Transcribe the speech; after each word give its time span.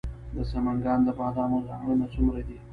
د 0.35 0.37
سمنګان 0.51 0.99
د 1.05 1.09
بادامو 1.19 1.65
ځنګلونه 1.67 2.05
څومره 2.13 2.41
دي؟ 2.47 2.57